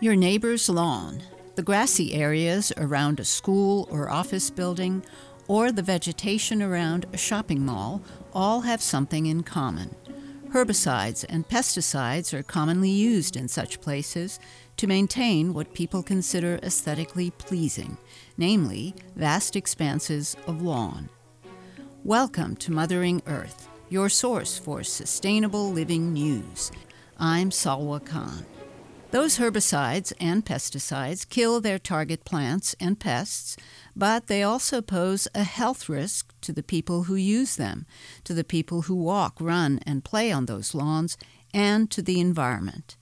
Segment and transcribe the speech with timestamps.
[0.00, 1.22] Your neighbor's lawn,
[1.54, 5.04] the grassy areas around a school or office building,
[5.46, 8.02] or the vegetation around a shopping mall
[8.32, 9.94] all have something in common.
[10.48, 14.40] Herbicides and pesticides are commonly used in such places
[14.78, 17.98] to maintain what people consider aesthetically pleasing,
[18.36, 21.08] namely vast expanses of lawn.
[22.02, 26.72] Welcome to Mothering Earth, your source for sustainable living news.
[27.18, 28.44] I'm Salwa Khan.
[29.12, 33.56] Those herbicides and pesticides kill their target plants and pests,
[33.94, 37.86] but they also pose a health risk to the people who use them,
[38.24, 41.16] to the people who walk, run, and play on those lawns,
[41.54, 42.96] and to the environment.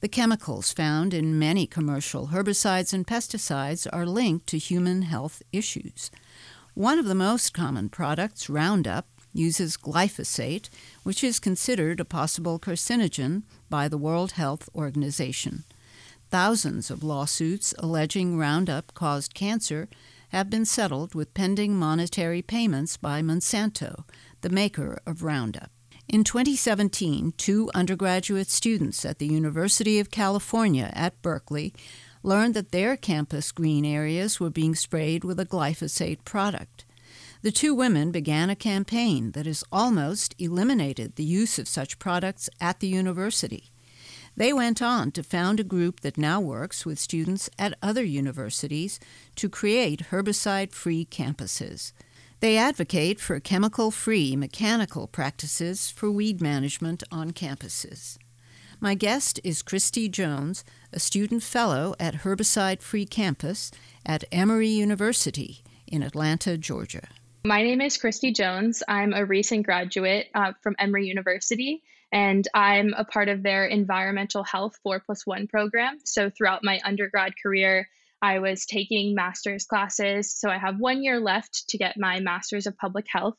[0.00, 6.10] The chemicals found in many commercial herbicides and pesticides are linked to human health issues.
[6.74, 10.68] One of the most common products, Roundup, uses glyphosate,
[11.02, 15.64] which is considered a possible carcinogen by the World Health Organization.
[16.30, 19.88] Thousands of lawsuits alleging Roundup caused cancer
[20.30, 24.04] have been settled with pending monetary payments by Monsanto,
[24.40, 25.70] the maker of Roundup.
[26.08, 31.74] In 2017, two undergraduate students at the University of California at Berkeley
[32.22, 36.85] learned that their campus green areas were being sprayed with a glyphosate product.
[37.42, 42.48] The two women began a campaign that has almost eliminated the use of such products
[42.60, 43.70] at the university.
[44.36, 49.00] They went on to found a group that now works with students at other universities
[49.36, 51.92] to create herbicide free campuses.
[52.40, 58.18] They advocate for chemical free mechanical practices for weed management on campuses.
[58.78, 60.62] My guest is Christy Jones,
[60.92, 63.70] a student fellow at Herbicide Free Campus
[64.04, 67.08] at Emory University in Atlanta, Georgia.
[67.46, 68.82] My name is Christy Jones.
[68.88, 74.42] I'm a recent graduate uh, from Emory University, and I'm a part of their environmental
[74.42, 75.98] health 4 plus 1 program.
[76.04, 77.88] So, throughout my undergrad career,
[78.20, 80.34] I was taking master's classes.
[80.36, 83.36] So, I have one year left to get my master's of public health.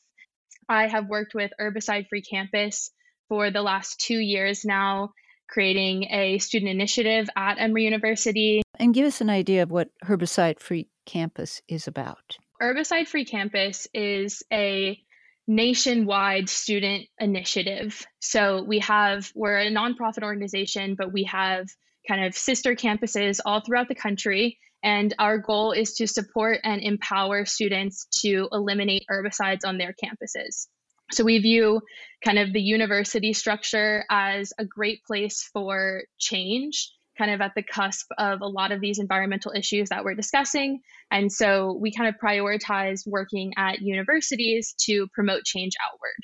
[0.69, 2.91] I have worked with Herbicide Free Campus
[3.27, 5.11] for the last two years now,
[5.49, 8.61] creating a student initiative at Emory University.
[8.79, 12.37] And give us an idea of what Herbicide Free Campus is about.
[12.61, 14.99] Herbicide Free Campus is a
[15.47, 18.05] nationwide student initiative.
[18.19, 21.67] So we have, we're a nonprofit organization, but we have
[22.07, 24.57] kind of sister campuses all throughout the country.
[24.83, 30.67] And our goal is to support and empower students to eliminate herbicides on their campuses.
[31.11, 31.81] So we view
[32.25, 37.63] kind of the university structure as a great place for change kind of at the
[37.63, 40.81] cusp of a lot of these environmental issues that we're discussing.
[41.11, 46.15] And so we kind of prioritize working at universities to promote change outward.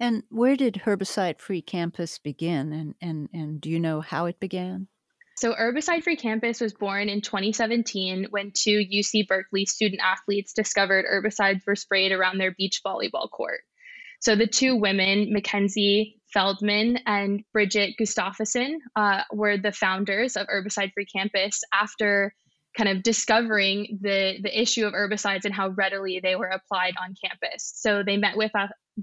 [0.00, 2.72] And where did Herbicide Free Campus begin?
[2.72, 4.86] And, and, and do you know how it began?
[5.36, 11.04] So, Herbicide Free Campus was born in 2017 when two UC Berkeley student athletes discovered
[11.04, 13.60] herbicides were sprayed around their beach volleyball court.
[14.20, 20.92] So, the two women, Mackenzie Feldman and Bridget Gustafsson uh, were the founders of Herbicide
[20.92, 22.34] Free Campus after
[22.76, 27.14] kind of discovering the, the issue of herbicides and how readily they were applied on
[27.22, 27.72] campus.
[27.74, 28.52] So they met with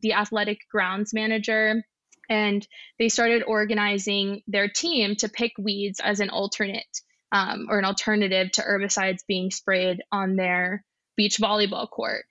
[0.02, 1.84] the athletic grounds manager
[2.30, 2.66] and
[3.00, 6.84] they started organizing their team to pick weeds as an alternate
[7.32, 10.84] um, or an alternative to herbicides being sprayed on their
[11.18, 12.26] beach volleyball court.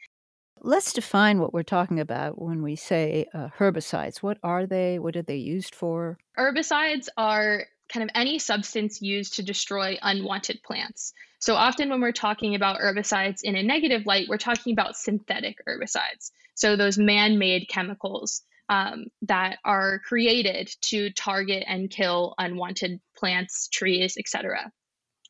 [0.67, 4.23] Let's define what we're talking about when we say uh, herbicides.
[4.23, 4.99] What are they?
[4.99, 6.17] What are they used for?
[6.39, 11.13] Herbicides are kind of any substance used to destroy unwanted plants.
[11.39, 15.59] So often when we're talking about herbicides in a negative light, we're talking about synthetic
[15.69, 16.31] herbicides.
[16.55, 23.69] So those man made chemicals um, that are created to target and kill unwanted plants,
[23.69, 24.73] trees, etc.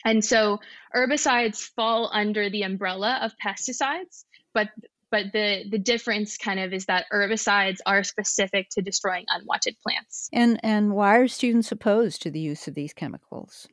[0.04, 0.60] And so
[0.94, 4.68] herbicides fall under the umbrella of pesticides, but
[5.14, 10.28] but the the difference kind of is that herbicides are specific to destroying unwanted plants.
[10.32, 13.68] And and why are students opposed to the use of these chemicals?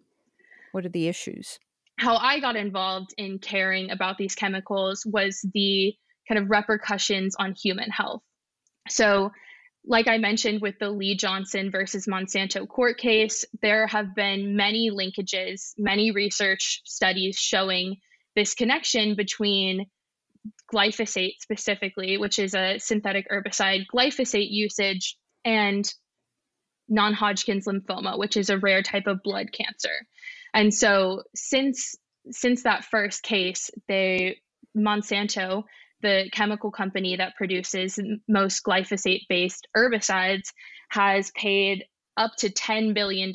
[0.71, 1.57] What are the issues?
[1.97, 5.95] How I got involved in caring about these chemicals was the
[6.27, 8.21] kind of repercussions on human health.
[8.87, 9.31] So
[9.83, 14.91] like I mentioned with the Lee Johnson versus Monsanto court case, there have been many
[14.91, 17.95] linkages, many research studies showing
[18.35, 19.87] this connection between
[20.73, 25.91] glyphosate specifically, which is a synthetic herbicide, glyphosate usage, and
[26.87, 30.05] non Hodgkin's lymphoma, which is a rare type of blood cancer.
[30.53, 31.95] And so since
[32.29, 34.37] since that first case, they
[34.77, 35.63] Monsanto,
[36.01, 40.51] the chemical company that produces most glyphosate based herbicides,
[40.89, 41.85] has paid
[42.17, 43.33] up to $10 billion,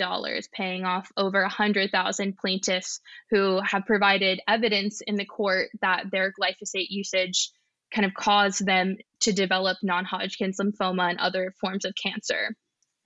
[0.52, 3.00] paying off over 100,000 plaintiffs
[3.31, 7.50] who have provided evidence in the court that their glyphosate usage
[7.94, 12.55] kind of caused them to develop non Hodgkin's lymphoma and other forms of cancer.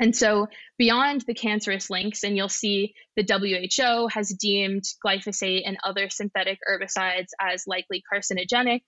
[0.01, 5.77] And so, beyond the cancerous links, and you'll see the WHO has deemed glyphosate and
[5.85, 8.81] other synthetic herbicides as likely carcinogenic.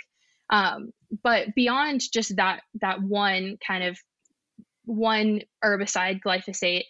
[0.48, 0.90] Um,
[1.22, 3.98] but beyond just that, that one kind of
[4.84, 6.84] one herbicide, glyphosate,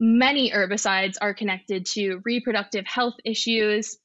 [0.00, 3.96] many herbicides are connected to reproductive health issues,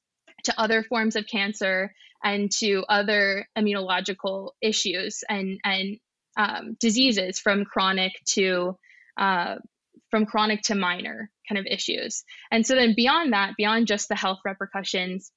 [0.43, 1.93] to other forms of cancer,
[2.23, 5.97] and to other immunological issues and, and
[6.37, 8.77] um, diseases from chronic to
[9.17, 9.55] uh,
[10.09, 12.23] from chronic to minor kind of issues.
[12.51, 15.31] And so then beyond that, beyond just the health repercussions,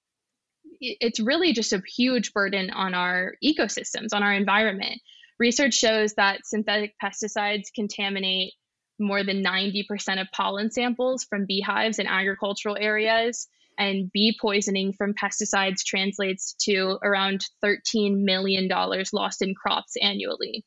[0.80, 5.00] it's really just a huge burden on our ecosystems, on our environment.
[5.38, 8.52] Research shows that synthetic pesticides contaminate
[8.98, 13.48] more than 90% of pollen samples from beehives in agricultural areas.
[13.76, 18.68] And bee poisoning from pesticides translates to around $13 million
[19.12, 20.64] lost in crops annually.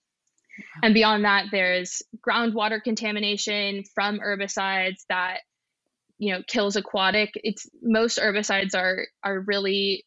[0.83, 5.39] And beyond that, there's groundwater contamination from herbicides that
[6.17, 7.31] you know kills aquatic.
[7.35, 10.05] It's most herbicides are are really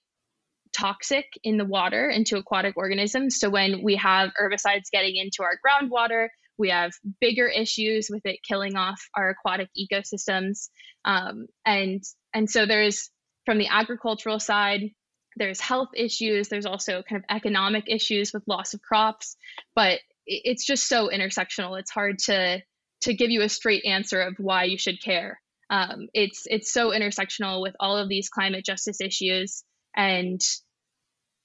[0.80, 3.38] toxic in the water into aquatic organisms.
[3.38, 6.28] So when we have herbicides getting into our groundwater,
[6.58, 10.68] we have bigger issues with it killing off our aquatic ecosystems.
[11.04, 12.02] Um, and
[12.34, 13.10] and so there's
[13.46, 14.90] from the agricultural side,
[15.36, 16.48] there's health issues.
[16.48, 19.36] There's also kind of economic issues with loss of crops.
[19.74, 21.78] But it's just so intersectional.
[21.78, 22.62] It's hard to
[23.02, 25.40] to give you a straight answer of why you should care.
[25.70, 29.64] Um, it's it's so intersectional with all of these climate justice issues
[29.96, 30.40] and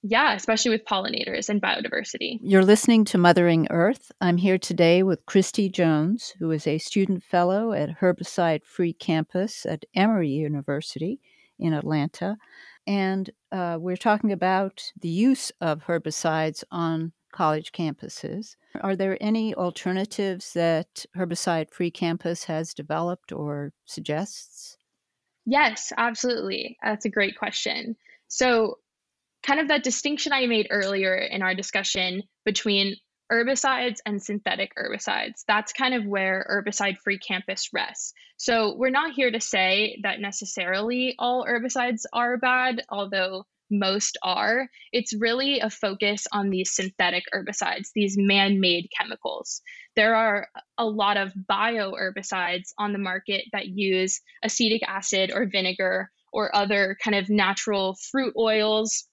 [0.08, 2.38] yeah, especially with pollinators and biodiversity.
[2.40, 4.12] You're listening to Mothering Earth.
[4.20, 9.66] I'm here today with Christy Jones, who is a student fellow at Herbicide Free Campus
[9.66, 11.20] at Emory University
[11.58, 12.36] in Atlanta.
[12.86, 18.54] And uh, we're talking about the use of herbicides on college campuses.
[18.80, 24.76] Are there any alternatives that Herbicide Free Campus has developed or suggests?
[25.46, 26.76] Yes, absolutely.
[26.80, 27.96] That's a great question.
[28.28, 28.78] So,
[29.46, 32.96] kind of that distinction I made earlier in our discussion between
[33.30, 35.42] herbicides and synthetic herbicides.
[35.46, 38.12] That's kind of where herbicide free campus rests.
[38.36, 44.68] So, we're not here to say that necessarily all herbicides are bad, although most are,
[44.92, 49.60] it's really a focus on these synthetic herbicides, these man made chemicals.
[49.96, 50.48] There are
[50.78, 56.54] a lot of bio herbicides on the market that use acetic acid or vinegar or
[56.54, 59.06] other kind of natural fruit oils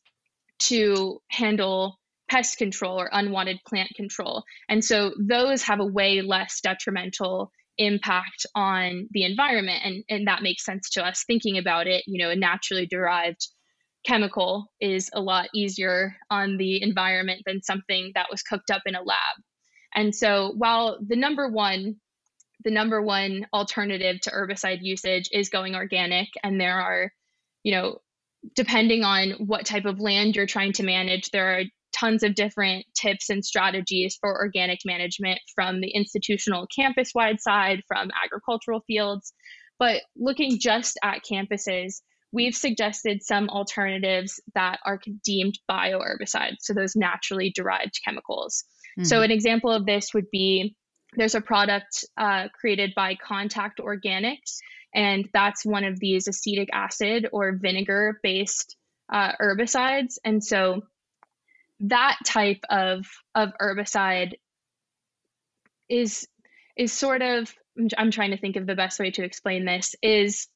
[0.60, 4.44] to handle pest control or unwanted plant control.
[4.70, 10.44] And so those have a way less detrimental impact on the environment and, and that
[10.44, 13.48] makes sense to us thinking about it you know a naturally derived
[14.04, 18.96] chemical is a lot easier on the environment than something that was cooked up in
[18.96, 19.38] a lab.
[19.96, 21.98] And so while the number one
[22.64, 27.12] the number one alternative to herbicide usage is going organic and there are
[27.64, 28.00] you know
[28.56, 31.63] depending on what type of land you're trying to manage there are
[31.95, 37.81] tons of different tips and strategies for organic management from the institutional campus wide side
[37.88, 39.33] from agricultural fields
[39.80, 42.02] but looking just at campuses
[42.33, 48.66] we've suggested some alternatives that are deemed bioherbicides, so those naturally derived chemicals.
[48.97, 49.06] Mm-hmm.
[49.06, 50.76] So, an example of this would be
[51.16, 54.58] there's a product uh, created by Contact Organics,
[54.94, 58.76] and that's one of these acetic acid or vinegar based
[59.12, 60.18] uh, herbicides.
[60.24, 60.84] And so,
[61.82, 63.06] that type of,
[63.36, 64.34] of herbicide
[65.90, 66.28] is
[66.78, 67.54] is sort of
[67.98, 70.48] I'm trying to think of the best way to explain this is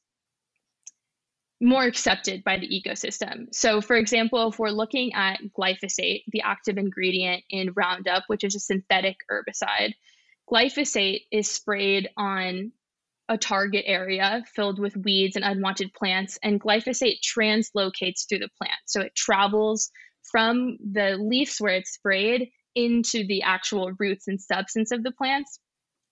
[1.60, 3.52] more accepted by the ecosystem.
[3.52, 8.54] So, for example, if we're looking at glyphosate, the active ingredient in Roundup, which is
[8.54, 9.94] a synthetic herbicide,
[10.50, 12.72] glyphosate is sprayed on
[13.28, 18.80] a target area filled with weeds and unwanted plants, and glyphosate translocates through the plant.
[18.86, 19.90] So it travels
[20.30, 25.58] from the leaves where it's sprayed into the actual roots and substance of the plants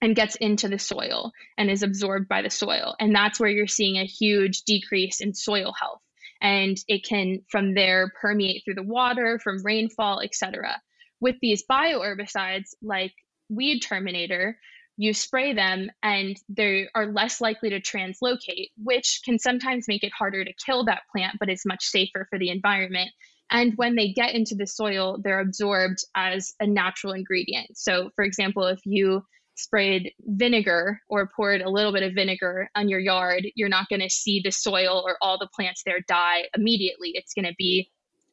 [0.02, 2.94] and gets into the soil and is absorbed by the soil.
[3.00, 6.00] And that's where you're seeing a huge decrease in soil health.
[6.42, 10.82] And it can from there permeate through the water, from rainfall, etc.
[11.20, 13.14] With these bioherbicides like
[13.48, 14.58] weed terminator,
[14.96, 20.12] you spray them and they are less likely to translocate, which can sometimes make it
[20.16, 23.10] harder to kill that plant, but is much safer for the environment.
[23.50, 27.76] And when they get into the soil, they're absorbed as a natural ingredient.
[27.76, 29.22] So, for example, if you
[29.54, 34.00] sprayed vinegar or poured a little bit of vinegar on your yard, you're not going
[34.00, 37.12] to see the soil or all the plants there die immediately.
[37.14, 37.90] It's going to be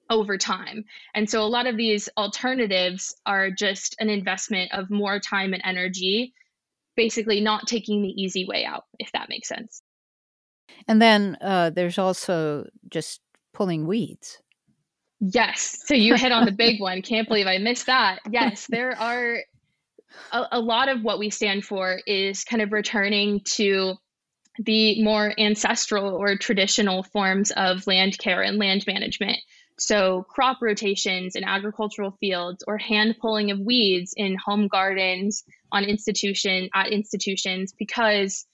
[0.10, 0.86] over time.
[1.14, 5.62] And so a lot of these alternatives are just an investment of more time and
[5.66, 6.34] energy,
[6.96, 9.82] basically not taking the easy way out, if that makes sense.
[10.88, 13.22] And then uh, there's also just
[13.54, 14.40] pulling weeds.
[15.20, 15.80] Yes.
[15.86, 17.02] So you hit on the big one.
[17.02, 18.20] Can't believe I missed that.
[18.30, 19.38] Yes, there are
[20.32, 23.96] a, a lot of what we stand for is kind of returning to
[24.60, 29.38] the more ancestral or traditional forms of land care and land management.
[29.80, 35.84] So, crop rotations in agricultural fields or hand pulling of weeds in home gardens on
[35.84, 38.46] institution at institutions because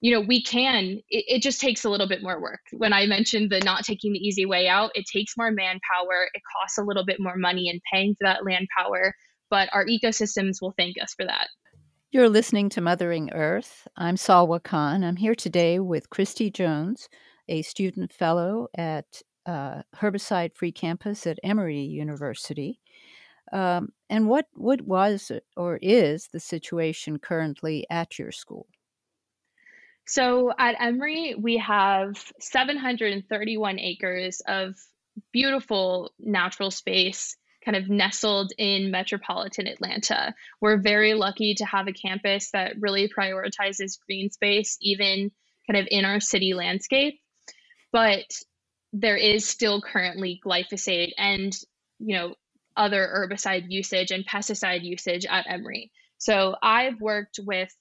[0.00, 2.60] you know we can it, it, just takes a little bit more work.
[2.72, 6.42] When i mentioned the not taking the easy way out it takes more manpower it
[6.56, 9.14] costs a little bit more money in paying for that land power
[9.50, 11.48] but our ecosystems will thank us for that.
[12.10, 13.86] You're listening to mothering earth.
[13.96, 15.04] I'm salwa khan.
[15.04, 17.08] I'm here today with christy jones
[17.48, 22.78] a student fellow at uh, herbicide free campus at emory university
[23.52, 28.66] um, and what what was or is the situation currently at your school
[30.04, 34.74] so at Emory, we have 731 acres of
[35.32, 40.34] beautiful natural space kind of nestled in metropolitan Atlanta.
[40.60, 45.30] We're very lucky to have a campus that really prioritizes green space, even
[45.70, 47.20] kind of in our city landscape.
[47.92, 48.24] But
[48.92, 51.56] there is still currently glyphosate and,
[51.98, 52.34] you know,
[52.76, 55.90] other herbicide usage and pesticide usage at Emory.
[56.18, 57.74] So I've worked with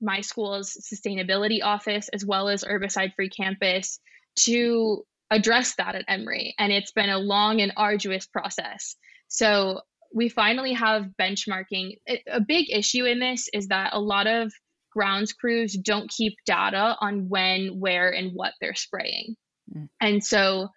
[0.00, 4.00] my school's sustainability office as well as herbicide free campus
[4.40, 6.54] to address that at Emory.
[6.58, 8.96] And it's been a long and arduous process.
[9.28, 9.80] So
[10.12, 11.98] we finally have benchmarking.
[12.28, 14.52] A big issue in this is that a lot of
[14.92, 19.34] grounds crews don't keep data on when, where, and what they're spraying.
[19.76, 19.88] Mm.
[20.00, 20.68] And so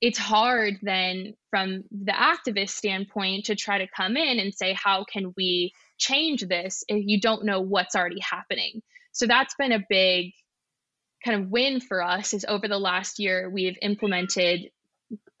[0.00, 5.04] it's hard then from the activist standpoint to try to come in and say, how
[5.04, 8.82] can we change this if you don't know what's already happening.
[9.12, 10.32] So that's been a big
[11.24, 14.70] kind of win for us is over the last year we've implemented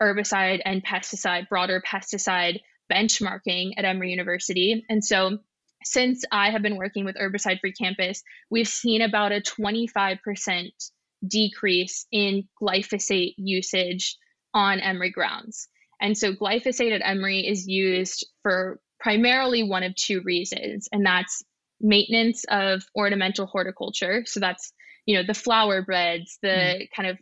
[0.00, 4.84] herbicide and pesticide, broader pesticide benchmarking at Emory University.
[4.88, 5.38] And so
[5.82, 10.70] since I have been working with Herbicide Free Campus, we've seen about a 25%
[11.26, 14.16] decrease in glyphosate usage
[14.52, 15.68] on Emory grounds.
[16.00, 21.42] And so glyphosate at Emory is used for primarily one of two reasons, and that's
[21.80, 24.24] maintenance of ornamental horticulture.
[24.26, 24.72] So that's,
[25.06, 26.88] you know, the flower beds, the mm.
[26.94, 27.18] kind of,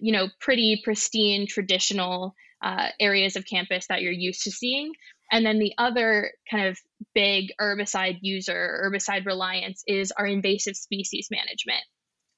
[0.00, 4.92] you know, pretty pristine traditional uh, areas of campus that you're used to seeing.
[5.32, 6.78] And then the other kind of
[7.14, 11.84] big herbicide user, herbicide reliance is our invasive species management.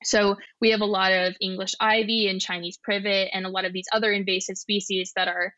[0.05, 3.73] So we have a lot of English ivy and Chinese privet and a lot of
[3.73, 5.55] these other invasive species that are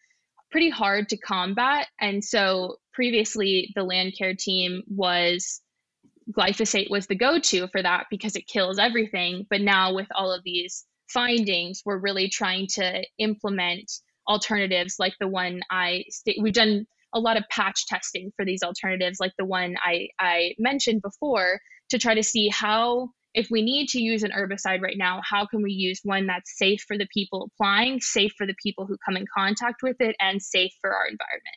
[0.50, 1.88] pretty hard to combat.
[2.00, 5.60] And so previously, the land care team was
[6.30, 9.46] glyphosate was the go to for that because it kills everything.
[9.50, 13.90] But now, with all of these findings, we're really trying to implement
[14.26, 18.62] alternatives like the one I st- we've done a lot of patch testing for these
[18.62, 21.60] alternatives like the one I, I mentioned before
[21.90, 25.44] to try to see how if we need to use an herbicide right now, how
[25.44, 28.96] can we use one that's safe for the people applying, safe for the people who
[29.04, 31.56] come in contact with it, and safe for our environment?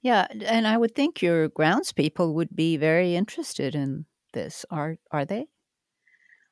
[0.00, 4.64] Yeah, and I would think your grounds people would be very interested in this.
[4.70, 5.46] Are are they?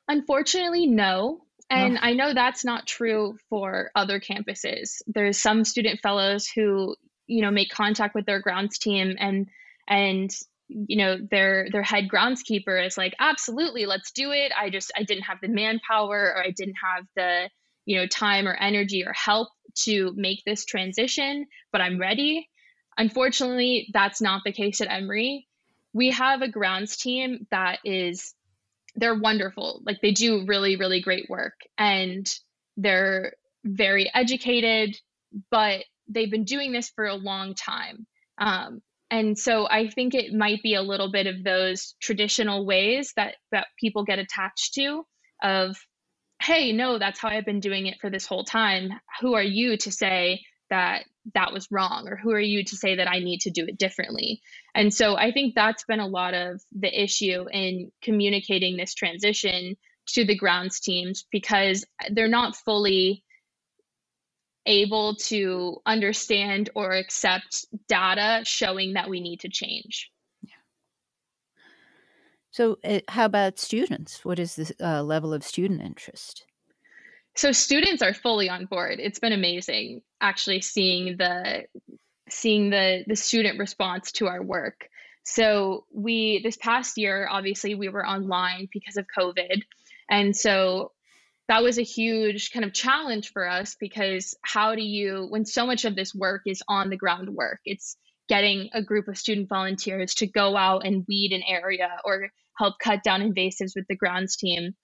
[0.07, 1.41] Unfortunately, no.
[1.69, 2.01] And oh.
[2.01, 5.01] I know that's not true for other campuses.
[5.07, 9.47] There's some student fellows who, you know, make contact with their grounds team and
[9.87, 10.29] and
[10.69, 14.51] you know their their head groundskeeper is like absolutely let's do it.
[14.57, 17.49] I just i didn't have the manpower or i didn't have the
[17.85, 19.49] you know time or energy or help
[19.85, 22.49] to make this transition but i'm ready.
[22.97, 25.47] Unfortunately that's not the case at emory.
[25.93, 28.33] We have a grounds team that is
[28.95, 29.81] they're wonderful.
[29.85, 32.27] Like they do really really great work and
[32.75, 33.33] they're
[33.63, 34.97] very educated
[35.51, 38.07] but they've been doing this for a long time.
[38.37, 43.13] Um, and so i think it might be a little bit of those traditional ways
[43.15, 45.05] that that people get attached to
[45.41, 45.77] of
[46.41, 48.89] hey no that's how i've been doing it for this whole time.
[49.21, 52.07] Who are you to say that that was wrong?
[52.07, 54.41] Or who are you to say that i need to do it differently?
[54.75, 59.75] And so i think that's been a lot of the issue in communicating this transition
[60.09, 63.23] to the grounds teams because they're not fully
[64.67, 70.11] able to understand or accept data showing that we need to change.
[72.57, 74.25] So, uh, how about students?
[74.25, 76.43] What is the uh, level of student interest?
[77.35, 78.99] So, students are fully on board.
[78.99, 81.65] It's been amazing actually seeing the
[82.29, 84.89] seeing the the student response to our work.
[85.23, 89.61] So, we this past year, obviously, we were online because of COVID,
[90.09, 90.93] and so
[91.47, 95.65] that was a huge kind of challenge for us because how do you when so
[95.65, 99.47] much of this work is on the ground work it's getting a group of student
[99.49, 103.95] volunteers to go out and weed an area or help cut down invasives with the
[103.95, 104.75] grounds team.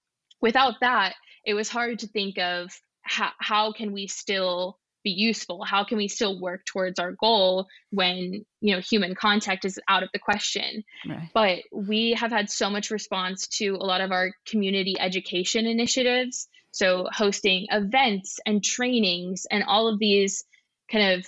[0.41, 1.15] Without that
[1.45, 5.97] it was hard to think of how, how can we still be useful how can
[5.97, 10.19] we still work towards our goal when you know human contact is out of the
[10.19, 11.29] question right.
[11.33, 16.47] but we have had so much response to a lot of our community education initiatives
[16.71, 20.43] so hosting events and trainings and all of these
[20.91, 21.27] kind of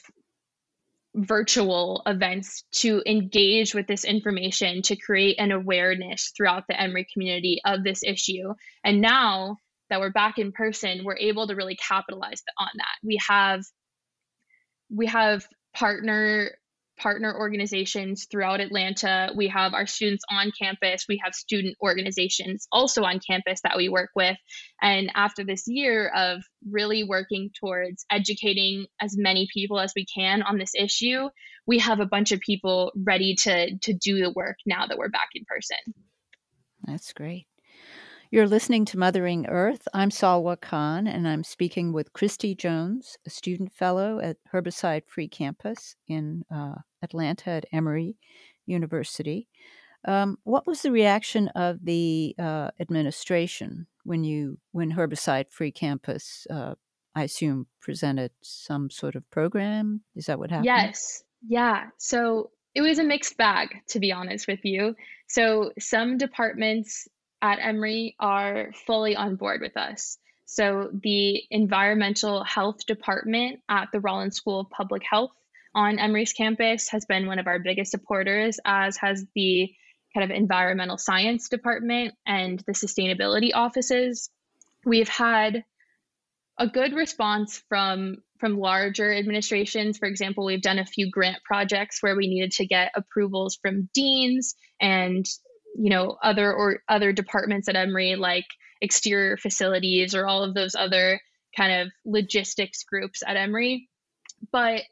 [1.16, 7.62] virtual events to engage with this information to create an awareness throughout the Emory community
[7.66, 8.54] of this issue.
[8.84, 9.58] And now
[9.90, 12.96] that we're back in person, we're able to really capitalize on that.
[13.04, 13.64] We have
[14.90, 16.52] we have partner
[16.98, 19.32] partner organizations throughout Atlanta.
[19.36, 21.06] We have our students on campus.
[21.10, 24.38] We have student organizations also on campus that we work with.
[24.82, 30.42] And after this year of really working towards educating as many people as we can
[30.42, 31.30] on this issue,
[31.68, 35.10] we have a bunch of people ready to to do the work now that we're
[35.10, 35.78] back in person.
[36.84, 37.48] That's great.
[38.36, 39.88] You're listening to Mothering Earth.
[39.94, 45.30] I'm Salwa Khan, and I'm speaking with Christy Jones, a student fellow at Herbicide Free
[45.30, 48.18] Campus in uh, Atlanta at Emory
[48.66, 49.48] University.
[50.06, 56.46] Um, what was the reaction of the uh, administration when you when Herbicide Free Campus,
[56.50, 56.76] uh,
[57.16, 60.02] I assume, presented some sort of program?
[60.14, 60.66] Is that what happened?
[60.66, 61.24] Yes.
[61.48, 61.86] Yeah.
[62.00, 64.94] So it was a mixed bag, to be honest with you.
[65.30, 67.08] So some departments
[67.42, 70.18] at Emory are fully on board with us.
[70.46, 75.32] So, the environmental health department at the Rollins School of Public Health
[75.74, 79.74] on Emory's campus has been one of our biggest supporters, as has the
[80.14, 84.30] kind of environmental science department and the sustainability offices.
[84.86, 85.66] We've had
[86.58, 89.98] a good response from from larger administrations.
[89.98, 93.90] For example, we've done a few grant projects where we needed to get approvals from
[93.94, 95.26] deans and
[95.78, 98.46] you know other or other departments at Emory like
[98.82, 101.20] exterior facilities or all of those other
[101.56, 103.90] kind of logistics groups at Emory.
[104.52, 104.84] But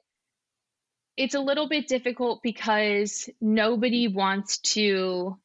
[1.17, 5.37] it's a little bit difficult because nobody wants to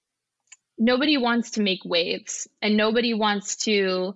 [0.78, 4.14] nobody wants to make waves and nobody wants to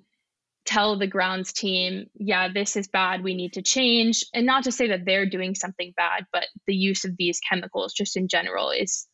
[0.65, 4.25] tell the grounds team, yeah, this is bad, we need to change.
[4.33, 7.93] And not to say that they're doing something bad, but the use of these chemicals
[7.93, 9.09] just in general is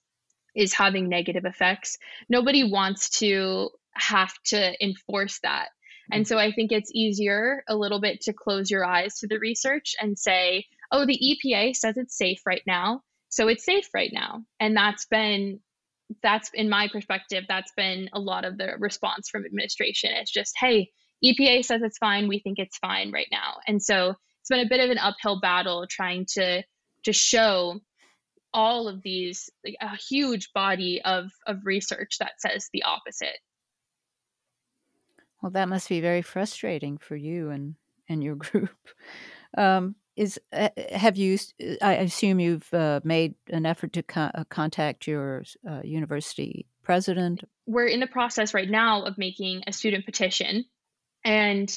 [0.54, 1.98] is having negative effects.
[2.28, 5.68] Nobody wants to have to enforce that.
[6.10, 9.38] And so I think it's easier a little bit to close your eyes to the
[9.38, 13.02] research and say, oh, the EPA says it's safe right now.
[13.28, 14.42] So it's safe right now.
[14.58, 15.60] And that's been,
[16.22, 20.10] that's in my perspective, that's been a lot of the response from administration.
[20.14, 20.90] It's just, hey,
[21.22, 22.26] EPA says it's fine.
[22.26, 23.56] We think it's fine right now.
[23.66, 26.62] And so it's been a bit of an uphill battle trying to
[27.04, 27.80] to show
[28.52, 33.38] all of these like a huge body of of research that says the opposite.
[35.42, 37.74] Well that must be very frustrating for you and
[38.08, 38.70] and your group.
[39.56, 41.38] Um, is uh, have you
[41.80, 47.44] i assume you've uh, made an effort to co- uh, contact your uh, university president?
[47.66, 50.64] We're in the process right now of making a student petition
[51.24, 51.72] and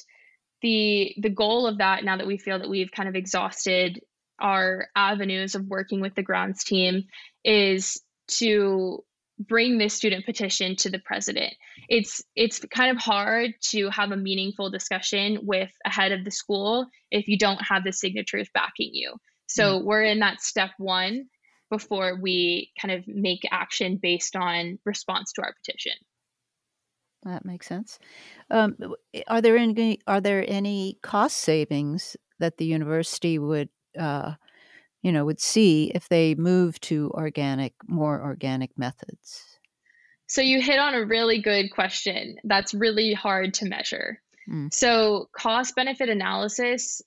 [0.61, 4.01] the the goal of that now that we feel that we've kind of exhausted
[4.41, 7.03] our avenues of working with the grounds team
[7.45, 9.03] is to
[9.39, 11.53] bring this student petition to the president.
[11.89, 16.31] It's it's kind of hard to have a meaningful discussion with a head of the
[16.31, 19.13] school if you don't have the signatures backing you.
[19.47, 19.87] So mm-hmm.
[19.87, 21.25] we're in that step 1
[21.69, 25.93] before we kind of make action based on response to our petition.
[27.23, 27.99] That makes sense.
[28.49, 28.75] Um,
[29.27, 34.33] are there any are there any cost savings that the university would uh,
[35.01, 39.43] you know, would see if they move to organic, more organic methods?
[40.27, 44.21] So you hit on a really good question that's really hard to measure.
[44.49, 44.73] Mm.
[44.73, 47.01] So cost benefit analysis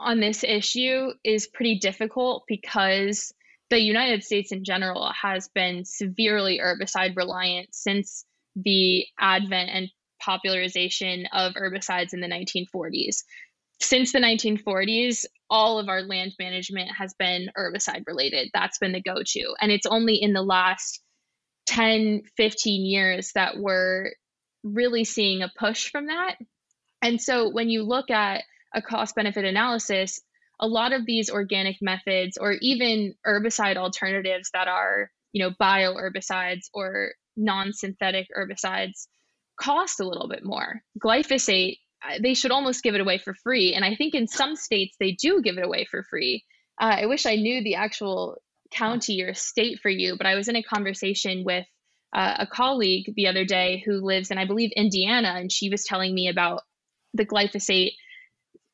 [0.00, 3.32] on this issue is pretty difficult because
[3.70, 8.24] the United States in general has been severely herbicide reliant since
[8.56, 9.88] the advent and
[10.20, 13.24] popularization of herbicides in the 1940s
[13.82, 18.50] since the 1940s, all of our land management has been herbicide related.
[18.54, 19.54] That's been the go to.
[19.60, 21.00] And it's only in the last
[21.66, 24.12] 10, 15 years that we're
[24.62, 26.36] really seeing a push from that.
[27.02, 30.20] And so when you look at a cost benefit analysis,
[30.60, 35.94] a lot of these organic methods or even herbicide alternatives that are, you know, bio
[35.94, 39.06] herbicides or non-synthetic herbicides
[39.60, 40.82] cost a little bit more.
[41.02, 41.78] Glyphosate,
[42.20, 43.74] they should almost give it away for free.
[43.74, 46.44] And I think in some states they do give it away for free.
[46.80, 48.38] Uh, I wish I knew the actual
[48.70, 51.66] county or state for you, but I was in a conversation with
[52.12, 55.84] uh, a colleague the other day who lives in, I believe, Indiana, and she was
[55.84, 56.62] telling me about
[57.14, 57.92] the glyphosate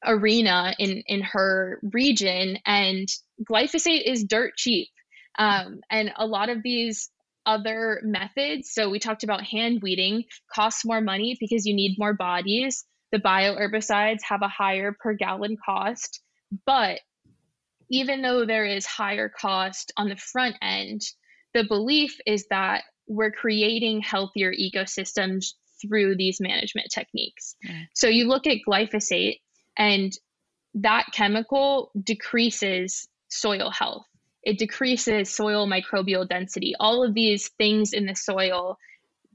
[0.05, 3.09] arena in in her region, and
[3.49, 4.89] glyphosate is dirt cheap.
[5.39, 7.11] Um, and a lot of these
[7.47, 12.13] other methods, so we talked about hand weeding, costs more money because you need more
[12.15, 12.85] bodies.
[13.13, 16.21] The bioherbicides have a higher per gallon cost,
[16.67, 17.01] but
[17.91, 21.03] even though there is higher cost on the front end,
[21.55, 27.57] the belief is that we're creating healthier ecosystems through these management techniques.
[27.67, 27.87] Mm.
[27.95, 29.41] So you look at glyphosate,
[29.77, 30.13] and
[30.75, 34.07] that chemical decreases soil health.
[34.43, 38.79] It decreases soil microbial density, all of these things in the soil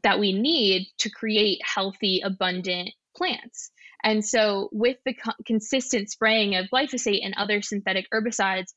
[0.04, 3.72] that we need to create healthy, abundant plants.
[4.04, 8.74] And so, with the co- consistent spraying of glyphosate and other synthetic herbicides,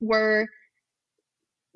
[0.00, 0.48] we're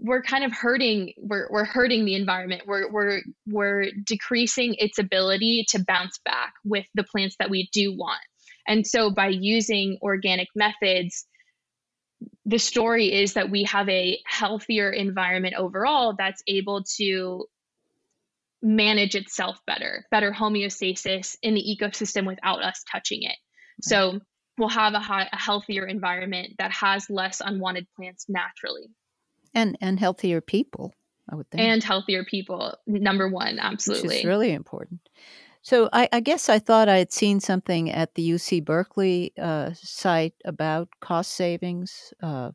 [0.03, 5.65] we're kind of hurting we're, we're hurting the environment we're, we're we're decreasing its ability
[5.69, 8.21] to bounce back with the plants that we do want
[8.67, 11.27] and so by using organic methods
[12.47, 17.45] the story is that we have a healthier environment overall that's able to
[18.63, 23.37] manage itself better, better homeostasis in the ecosystem without us touching it.
[23.83, 24.21] So
[24.59, 28.91] we'll have a, high, a healthier environment that has less unwanted plants naturally.
[29.55, 30.95] And and healthier people,
[31.29, 31.63] I would think.
[31.63, 34.09] And healthier people, number one, absolutely.
[34.09, 35.01] Which is really important.
[35.63, 39.73] So I, I guess I thought I had seen something at the UC Berkeley uh,
[39.75, 42.15] site about cost savings.
[42.23, 42.53] Uh,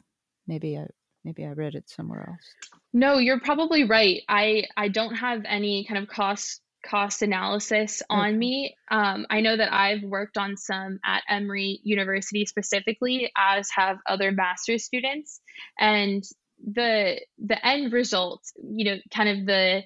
[0.47, 0.87] maybe I
[1.25, 2.71] maybe I read it somewhere else.
[2.93, 4.21] No, you're probably right.
[4.29, 8.37] I I don't have any kind of cost cost analysis on okay.
[8.37, 8.75] me.
[8.91, 14.31] Um, I know that I've worked on some at Emory University specifically, as have other
[14.31, 15.41] master's students,
[15.79, 16.23] and
[16.63, 19.83] the the end result, you know, kind of the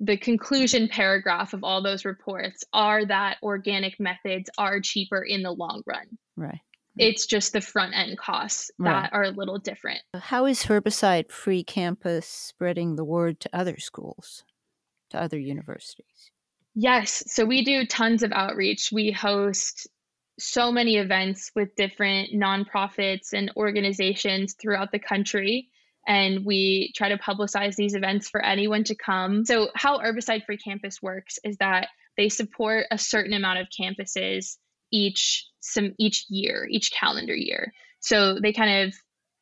[0.00, 5.52] the conclusion paragraph of all those reports are that organic methods are cheaper in the
[5.52, 6.18] long run.
[6.36, 6.60] Right.
[6.96, 9.10] It's just the front end costs that right.
[9.12, 10.00] are a little different.
[10.14, 14.44] How is herbicide free campus spreading the word to other schools,
[15.10, 16.30] to other universities?
[16.74, 17.24] Yes.
[17.26, 18.90] So we do tons of outreach.
[18.92, 19.88] We host
[20.38, 25.68] so many events with different nonprofits and organizations throughout the country.
[26.06, 29.44] And we try to publicize these events for anyone to come.
[29.46, 34.56] So, how Herbicide Free Campus works is that they support a certain amount of campuses
[34.92, 37.72] each some each year, each calendar year.
[38.00, 38.94] So they kind of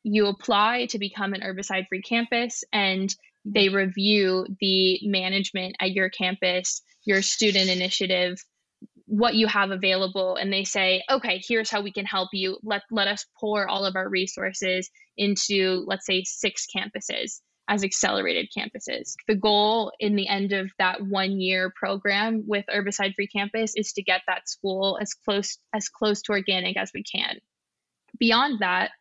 [0.03, 3.13] you apply to become an herbicide free campus and
[3.45, 8.37] they review the management at your campus, your student initiative,
[9.05, 12.57] what you have available and they say, "Okay, here's how we can help you.
[12.63, 18.49] Let let us pour all of our resources into let's say 6 campuses." As accelerated
[18.55, 19.13] campuses.
[19.27, 23.93] The goal in the end of that one year program with Herbicide Free Campus is
[23.93, 27.39] to get that school as close as close to organic as we can.
[28.19, 28.91] Beyond that,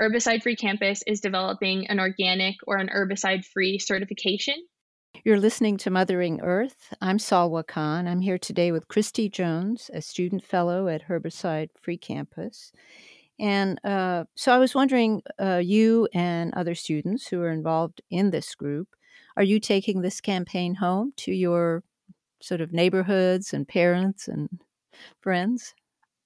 [0.00, 4.54] Herbicide Free Campus is developing an organic or an herbicide free certification.
[5.24, 6.94] You're listening to Mothering Earth.
[7.00, 8.06] I'm Salwa Khan.
[8.06, 12.72] I'm here today with Christy Jones, a student fellow at Herbicide Free Campus.
[13.40, 18.30] And uh, so I was wondering, uh, you and other students who are involved in
[18.30, 18.88] this group,
[19.36, 21.82] are you taking this campaign home to your
[22.42, 24.60] sort of neighborhoods and parents and
[25.20, 25.74] friends?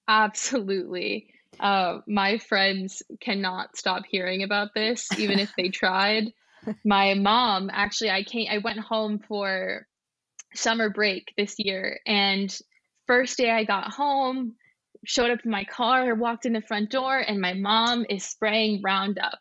[0.09, 1.29] Absolutely.
[1.61, 6.33] Uh, my friends cannot stop hearing about this, even if they tried.
[6.85, 9.87] My mom, actually, I came, I went home for
[10.55, 12.57] summer break this year, and
[13.07, 14.55] first day I got home,
[15.05, 18.81] showed up in my car, walked in the front door, and my mom is spraying
[18.83, 19.39] Roundup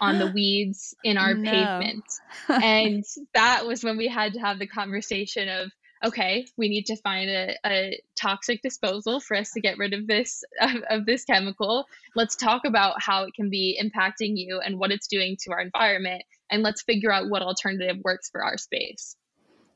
[0.00, 1.50] on the weeds in our no.
[1.50, 2.04] pavement.
[2.48, 5.70] and that was when we had to have the conversation of,
[6.04, 10.06] okay, we need to find a, a toxic disposal for us to get rid of
[10.06, 11.86] this of, of this chemical.
[12.16, 15.60] Let's talk about how it can be impacting you and what it's doing to our
[15.60, 19.16] environment, and let's figure out what alternative works for our space.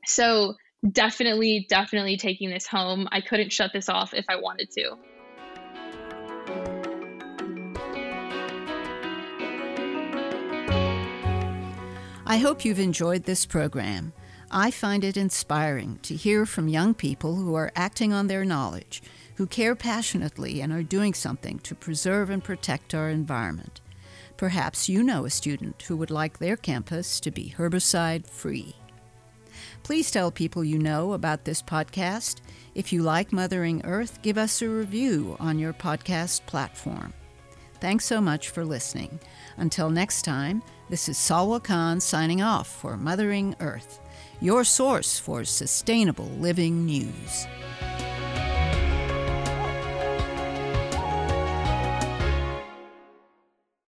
[0.05, 0.55] So
[0.91, 3.07] definitely, definitely taking this home.
[3.11, 4.97] I couldn't shut this off if I wanted to.
[12.29, 14.11] I hope you've enjoyed this program.
[14.51, 19.01] I find it inspiring to hear from young people who are acting on their knowledge,
[19.35, 23.79] who care passionately and are doing something to preserve and protect our environment.
[24.35, 28.75] Perhaps you know a student who would like their campus to be herbicide free.
[29.83, 32.41] Please tell people you know about this podcast.
[32.75, 37.13] If you like Mothering Earth, give us a review on your podcast platform.
[37.79, 39.17] Thanks so much for listening.
[39.55, 43.99] Until next time, this is Salwa Khan signing off for Mothering Earth,
[44.39, 47.45] your source for sustainable living news.